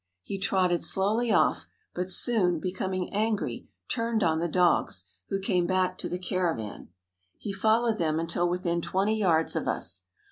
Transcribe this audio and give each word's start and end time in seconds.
He 0.23 0.39
trotted 0.39 0.81
slowly 0.81 1.31
off, 1.31 1.67
but 1.93 2.09
soon, 2.09 2.59
becoming 2.59 3.13
angry, 3.13 3.67
turned 3.87 4.23
on 4.23 4.39
the 4.39 4.47
dogs, 4.47 5.03
who 5.29 5.37
came 5.39 5.67
back 5.67 5.95
to 5.99 6.09
the 6.09 6.17
caravan. 6.17 6.89
He 7.37 7.53
followed 7.53 7.99
them 7.99 8.19
until 8.19 8.49
within 8.49 8.81
twenty 8.81 9.19
yards 9.19 9.55
of 9.55 9.67
us. 9.67 10.05